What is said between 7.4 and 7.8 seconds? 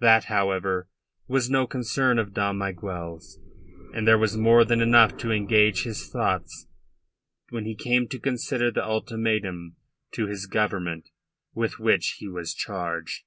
when he